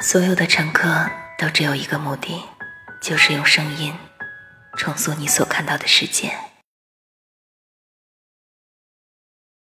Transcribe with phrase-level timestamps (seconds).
[0.00, 2.40] 所有的乘客都只有一个目的
[3.02, 3.92] 就是用声音
[4.76, 6.47] 重塑你所看到的世界。